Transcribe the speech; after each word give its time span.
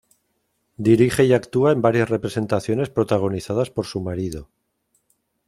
Dirige 0.87 1.25
y 1.25 1.33
actúa 1.33 1.71
en 1.73 1.83
varias 1.83 2.09
representaciones 2.09 2.89
protagonizadas 2.89 3.69
por 3.69 3.85
su 3.85 4.01
marido. 4.01 4.49